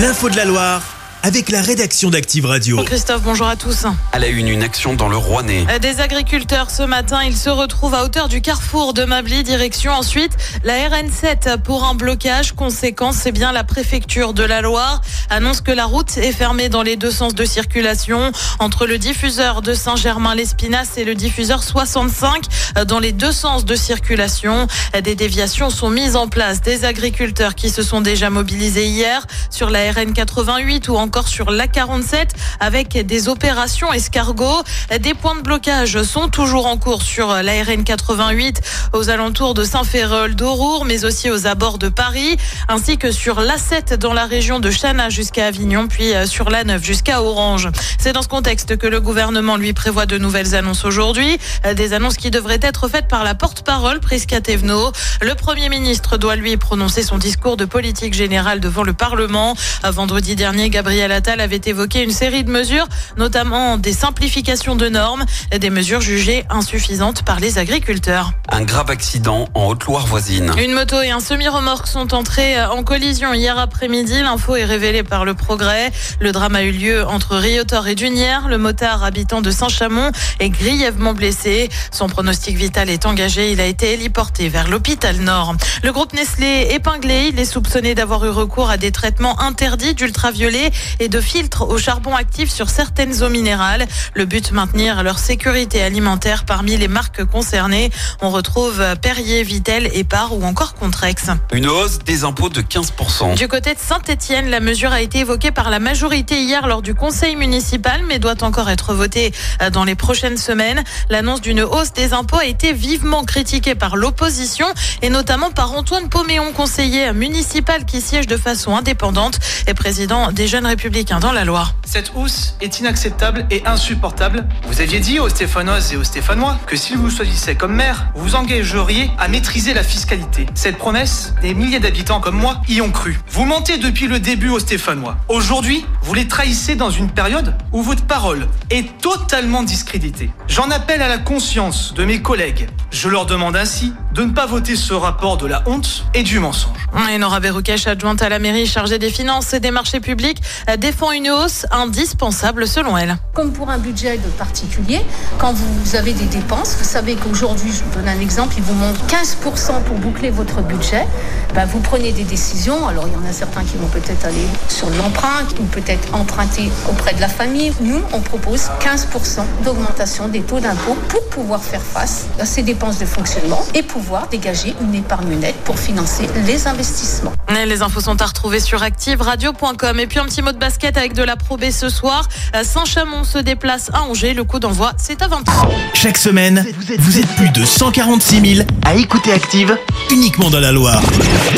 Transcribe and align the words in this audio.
L'info 0.00 0.30
de 0.30 0.36
la 0.36 0.46
Loire 0.46 0.89
avec 1.22 1.50
la 1.50 1.60
rédaction 1.60 2.08
d'Active 2.08 2.46
Radio. 2.46 2.82
Christophe, 2.84 3.22
bonjour 3.22 3.46
à 3.46 3.56
tous. 3.56 3.84
À 4.12 4.18
la 4.18 4.28
une, 4.28 4.48
une 4.48 4.62
action 4.62 4.94
dans 4.94 5.08
le 5.08 5.16
Rouennais. 5.16 5.66
Des 5.80 6.00
agriculteurs 6.00 6.70
ce 6.70 6.82
matin, 6.82 7.22
ils 7.22 7.36
se 7.36 7.50
retrouvent 7.50 7.94
à 7.94 8.04
hauteur 8.04 8.28
du 8.28 8.40
carrefour 8.40 8.94
de 8.94 9.04
Mably, 9.04 9.42
direction 9.42 9.92
ensuite 9.92 10.32
la 10.64 10.74
RN7 10.88 11.58
pour 11.58 11.84
un 11.84 11.94
blocage. 11.94 12.52
Conséquence, 12.52 13.16
c'est 13.16 13.32
bien 13.32 13.52
la 13.52 13.64
préfecture 13.64 14.32
de 14.32 14.42
la 14.42 14.62
Loire 14.62 15.02
annonce 15.28 15.60
que 15.60 15.70
la 15.70 15.84
route 15.84 16.16
est 16.16 16.32
fermée 16.32 16.68
dans 16.68 16.82
les 16.82 16.96
deux 16.96 17.10
sens 17.10 17.34
de 17.34 17.44
circulation 17.44 18.32
entre 18.58 18.86
le 18.86 18.98
diffuseur 18.98 19.60
de 19.62 19.74
Saint-Germain-l'Espinasse 19.74 20.96
et 20.96 21.04
le 21.04 21.14
diffuseur 21.14 21.62
65 21.62 22.44
dans 22.86 22.98
les 22.98 23.12
deux 23.12 23.32
sens 23.32 23.64
de 23.64 23.74
circulation. 23.74 24.66
Des 25.04 25.14
déviations 25.14 25.68
sont 25.70 25.90
mises 25.90 26.16
en 26.16 26.28
place. 26.28 26.62
Des 26.62 26.84
agriculteurs 26.84 27.54
qui 27.54 27.68
se 27.68 27.82
sont 27.82 28.00
déjà 28.00 28.30
mobilisés 28.30 28.86
hier 28.86 29.26
sur 29.50 29.68
la 29.68 29.92
RN 29.92 30.12
88 30.14 30.88
ou 30.88 30.96
encore 30.96 31.09
sur 31.18 31.50
l'A47 31.50 32.28
avec 32.60 32.96
des 33.06 33.28
opérations 33.28 33.92
escargots. 33.92 34.62
Des 35.00 35.14
points 35.14 35.34
de 35.34 35.42
blocage 35.42 36.02
sont 36.02 36.28
toujours 36.28 36.66
en 36.66 36.76
cours 36.76 37.02
sur 37.02 37.28
la 37.42 37.62
RN 37.64 37.82
88 37.82 38.60
aux 38.92 39.10
alentours 39.10 39.54
de 39.54 39.64
Saint-Férol 39.64 40.36
d'Aurour, 40.36 40.84
mais 40.84 41.04
aussi 41.04 41.30
aux 41.30 41.46
abords 41.46 41.78
de 41.78 41.88
Paris, 41.88 42.36
ainsi 42.68 42.96
que 42.96 43.10
sur 43.10 43.40
l'A7 43.40 43.96
dans 43.96 44.12
la 44.12 44.26
région 44.26 44.60
de 44.60 44.70
Chana 44.70 45.10
jusqu'à 45.10 45.46
Avignon, 45.46 45.88
puis 45.88 46.12
sur 46.26 46.48
l'A9 46.48 46.82
jusqu'à 46.82 47.22
Orange. 47.22 47.68
C'est 47.98 48.12
dans 48.12 48.22
ce 48.22 48.28
contexte 48.28 48.76
que 48.76 48.86
le 48.86 49.00
gouvernement 49.00 49.56
lui 49.56 49.72
prévoit 49.72 50.06
de 50.06 50.16
nouvelles 50.16 50.54
annonces 50.54 50.84
aujourd'hui, 50.84 51.38
des 51.74 51.92
annonces 51.92 52.16
qui 52.16 52.30
devraient 52.30 52.60
être 52.62 52.88
faites 52.88 53.08
par 53.08 53.24
la 53.24 53.34
porte-parole 53.34 53.98
Prisca 54.00 54.40
Thévenot. 54.40 54.92
Le 55.20 55.34
Premier 55.34 55.68
ministre 55.68 56.16
doit 56.18 56.36
lui 56.36 56.56
prononcer 56.56 57.02
son 57.02 57.18
discours 57.18 57.56
de 57.56 57.64
politique 57.64 58.14
générale 58.14 58.60
devant 58.60 58.84
le 58.84 58.92
Parlement. 58.92 59.56
Vendredi 59.82 60.36
dernier, 60.36 60.70
Gabriel 60.70 60.99
Gabriel 61.00 61.16
Attal 61.16 61.40
avait 61.40 61.62
évoqué 61.64 62.02
une 62.02 62.10
série 62.10 62.44
de 62.44 62.50
mesures, 62.50 62.86
notamment 63.16 63.78
des 63.78 63.94
simplifications 63.94 64.76
de 64.76 64.90
normes, 64.90 65.24
des 65.58 65.70
mesures 65.70 66.02
jugées 66.02 66.44
insuffisantes 66.50 67.22
par 67.22 67.40
les 67.40 67.56
agriculteurs. 67.56 68.32
Un 68.50 68.64
grave 68.64 68.90
accident 68.90 69.48
en 69.54 69.68
Haute-Loire 69.68 70.06
voisine. 70.06 70.52
Une 70.58 70.74
moto 70.74 71.00
et 71.00 71.10
un 71.10 71.20
semi-remorque 71.20 71.86
sont 71.86 72.12
entrés 72.12 72.62
en 72.62 72.82
collision 72.82 73.32
hier 73.32 73.56
après-midi. 73.56 74.20
L'info 74.20 74.56
est 74.56 74.66
révélée 74.66 75.02
par 75.02 75.24
le 75.24 75.32
progrès. 75.32 75.90
Le 76.20 76.32
drame 76.32 76.54
a 76.54 76.64
eu 76.64 76.72
lieu 76.72 77.06
entre 77.06 77.36
Riotor 77.36 77.86
et 77.88 77.94
Dunière. 77.94 78.48
Le 78.48 78.58
motard 78.58 79.02
habitant 79.02 79.40
de 79.40 79.50
Saint-Chamond 79.50 80.10
est 80.38 80.50
grièvement 80.50 81.14
blessé. 81.14 81.70
Son 81.92 82.08
pronostic 82.08 82.56
vital 82.56 82.90
est 82.90 83.06
engagé. 83.06 83.52
Il 83.52 83.60
a 83.62 83.66
été 83.66 83.94
héliporté 83.94 84.50
vers 84.50 84.68
l'hôpital 84.68 85.16
Nord. 85.16 85.54
Le 85.82 85.92
groupe 85.92 86.12
Nestlé 86.12 86.68
épinglé. 86.72 87.30
Il 87.32 87.38
est 87.38 87.46
soupçonné 87.46 87.94
d'avoir 87.94 88.26
eu 88.26 88.30
recours 88.30 88.68
à 88.68 88.76
des 88.76 88.90
traitements 88.90 89.40
interdits 89.40 89.94
d'ultraviolets 89.94 90.72
et 90.98 91.08
de 91.08 91.20
filtres 91.20 91.68
au 91.68 91.78
charbon 91.78 92.14
actif 92.14 92.50
sur 92.50 92.70
certaines 92.70 93.22
eaux 93.22 93.28
minérales. 93.28 93.86
Le 94.14 94.24
but, 94.24 94.52
maintenir 94.52 95.02
leur 95.02 95.18
sécurité 95.18 95.82
alimentaire 95.82 96.44
parmi 96.44 96.76
les 96.76 96.88
marques 96.88 97.24
concernées. 97.24 97.90
On 98.20 98.30
retrouve 98.30 98.82
Perrier, 99.00 99.42
Vitel, 99.42 99.88
Épar 99.94 100.34
ou 100.36 100.42
encore 100.44 100.74
Contrex. 100.74 101.26
Une 101.52 101.68
hausse 101.68 101.98
des 102.00 102.24
impôts 102.24 102.48
de 102.48 102.60
15%. 102.60 103.36
Du 103.36 103.48
côté 103.48 103.74
de 103.74 103.78
Saint-Etienne, 103.78 104.50
la 104.50 104.60
mesure 104.60 104.92
a 104.92 105.00
été 105.00 105.20
évoquée 105.20 105.50
par 105.50 105.70
la 105.70 105.78
majorité 105.78 106.42
hier 106.42 106.66
lors 106.66 106.82
du 106.82 106.94
conseil 106.94 107.36
municipal, 107.36 108.02
mais 108.08 108.18
doit 108.18 108.42
encore 108.42 108.70
être 108.70 108.94
votée 108.94 109.32
dans 109.72 109.84
les 109.84 109.94
prochaines 109.94 110.36
semaines. 110.36 110.82
L'annonce 111.08 111.40
d'une 111.40 111.62
hausse 111.62 111.92
des 111.92 112.12
impôts 112.12 112.38
a 112.38 112.46
été 112.46 112.72
vivement 112.72 113.24
critiquée 113.24 113.74
par 113.74 113.96
l'opposition 113.96 114.66
et 115.02 115.10
notamment 115.10 115.50
par 115.50 115.72
Antoine 115.72 116.08
Poméon, 116.08 116.52
conseiller 116.52 117.12
municipal 117.12 117.84
qui 117.84 118.00
siège 118.00 118.26
de 118.26 118.36
façon 118.36 118.76
indépendante 118.76 119.38
et 119.66 119.74
président 119.74 120.32
des 120.32 120.46
Jeunes 120.46 120.66
Républicains 120.66 120.79
dans 121.20 121.32
la 121.32 121.44
Loire. 121.44 121.74
Cette 121.84 122.12
hausse 122.16 122.54
est 122.62 122.80
inacceptable 122.80 123.44
et 123.50 123.62
insupportable. 123.66 124.46
Vous 124.66 124.80
aviez 124.80 124.98
dit 124.98 125.18
aux 125.18 125.28
Stéphanoises 125.28 125.92
et 125.92 125.96
aux 125.96 126.04
Stéphanois 126.04 126.58
que 126.66 126.74
si 126.74 126.94
vous 126.94 127.10
choisissez 127.10 127.54
comme 127.54 127.74
maire, 127.74 128.06
vous 128.14 128.22
vous 128.22 128.34
engageriez 128.34 129.10
à 129.18 129.28
maîtriser 129.28 129.74
la 129.74 129.82
fiscalité. 129.82 130.46
Cette 130.54 130.78
promesse, 130.78 131.34
des 131.42 131.52
milliers 131.52 131.80
d'habitants 131.80 132.20
comme 132.20 132.36
moi 132.36 132.62
y 132.66 132.80
ont 132.80 132.90
cru. 132.90 133.20
Vous 133.28 133.44
mentez 133.44 133.76
depuis 133.76 134.06
le 134.06 134.20
début 134.20 134.48
aux 134.48 134.58
Stéphanois. 134.58 135.18
Aujourd'hui, 135.28 135.84
vous 136.10 136.14
les 136.14 136.26
trahissez 136.26 136.74
dans 136.74 136.90
une 136.90 137.08
période 137.08 137.54
où 137.70 137.82
votre 137.82 138.04
parole 138.04 138.48
est 138.68 138.98
totalement 138.98 139.62
discréditée. 139.62 140.28
J'en 140.48 140.68
appelle 140.72 141.02
à 141.02 141.08
la 141.08 141.18
conscience 141.18 141.94
de 141.94 142.04
mes 142.04 142.20
collègues. 142.20 142.68
Je 142.90 143.08
leur 143.08 143.26
demande 143.26 143.54
ainsi 143.54 143.92
de 144.12 144.24
ne 144.24 144.32
pas 144.32 144.46
voter 144.46 144.74
ce 144.74 144.92
rapport 144.92 145.36
de 145.36 145.46
la 145.46 145.62
honte 145.66 146.04
et 146.12 146.24
du 146.24 146.40
mensonge. 146.40 146.76
Et 147.12 147.18
Nora 147.18 147.38
Berroucache, 147.38 147.86
adjointe 147.86 148.22
à 148.22 148.28
la 148.28 148.40
mairie 148.40 148.66
chargée 148.66 148.98
des 148.98 149.10
finances 149.10 149.54
et 149.54 149.60
des 149.60 149.70
marchés 149.70 150.00
publics, 150.00 150.42
défend 150.78 151.12
une 151.12 151.30
hausse 151.30 151.64
indispensable 151.70 152.66
selon 152.66 152.98
elle. 152.98 153.16
Comme 153.32 153.52
pour 153.52 153.70
un 153.70 153.78
budget 153.78 154.18
de 154.18 154.28
particulier, 154.30 155.00
quand 155.38 155.52
vous 155.52 155.94
avez 155.94 156.12
des 156.12 156.24
dépenses, 156.24 156.74
vous 156.76 156.84
savez 156.84 157.14
qu'aujourd'hui, 157.14 157.70
je 157.70 157.84
vous 157.84 157.94
donne 157.94 158.08
un 158.08 158.18
exemple, 158.18 158.54
il 158.56 158.64
vous 158.64 158.74
manque 158.74 158.96
15% 159.06 159.84
pour 159.84 159.96
boucler 159.98 160.30
votre 160.30 160.60
budget. 160.62 161.06
Ben, 161.54 161.66
vous 161.66 161.78
prenez 161.78 162.10
des 162.10 162.24
décisions. 162.24 162.88
Alors 162.88 163.06
il 163.06 163.12
y 163.12 163.16
en 163.16 163.30
a 163.30 163.32
certains 163.32 163.62
qui 163.62 163.76
vont 163.76 163.88
peut-être 163.88 164.24
aller 164.24 164.46
sur 164.68 164.90
l'emprunt 164.90 165.44
ou 165.60 165.64
peut-être 165.64 165.99
emprunter 166.12 166.70
auprès 166.88 167.14
de 167.14 167.20
la 167.20 167.28
famille. 167.28 167.72
Nous, 167.80 168.00
on 168.12 168.20
propose 168.20 168.70
15% 168.80 169.42
d'augmentation 169.64 170.28
des 170.28 170.40
taux 170.42 170.60
d'impôt 170.60 170.96
pour 171.08 171.28
pouvoir 171.28 171.62
faire 171.62 171.82
face 171.82 172.26
à 172.38 172.46
ces 172.46 172.62
dépenses 172.62 172.98
de 172.98 173.06
fonctionnement 173.06 173.64
et 173.74 173.82
pouvoir 173.82 174.28
dégager 174.28 174.74
une 174.80 174.94
épargne 174.94 175.38
nette 175.38 175.56
pour 175.64 175.78
financer 175.78 176.26
les 176.46 176.66
investissements. 176.66 177.32
Et 177.48 177.66
les 177.66 177.82
infos 177.82 178.00
sont 178.00 178.20
à 178.22 178.26
retrouver 178.26 178.60
sur 178.60 178.82
activeradio.com. 178.82 180.00
Et 180.00 180.06
puis 180.06 180.18
un 180.18 180.24
petit 180.24 180.42
mot 180.42 180.52
de 180.52 180.58
basket 180.58 180.96
avec 180.96 181.14
de 181.14 181.22
la 181.22 181.36
Pro 181.36 181.56
B 181.56 181.70
ce 181.70 181.88
soir. 181.88 182.28
Saint-Chamond 182.62 183.24
se 183.24 183.38
déplace 183.38 183.90
à 183.92 184.02
Angers. 184.02 184.34
Le 184.34 184.44
coup 184.44 184.60
d'envoi, 184.60 184.92
c'est 184.96 185.22
à 185.22 185.28
20h. 185.28 185.68
Chaque 185.94 186.18
semaine, 186.18 186.64
vous 186.98 187.18
êtes, 187.18 187.26
plus 187.36 187.50
de 187.50 187.64
146 187.64 188.54
000 188.56 188.68
à 188.84 188.94
écouter 188.94 189.32
Active 189.32 189.76
uniquement 190.10 190.50
dans 190.50 190.60
la 190.60 190.72
Loire. 190.72 191.02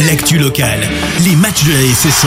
L'actu 0.06 0.38
locale, 0.38 0.80
les 1.24 1.36
matchs 1.36 1.64
de 1.64 1.72
la 1.72 1.94
SSE, 1.94 2.26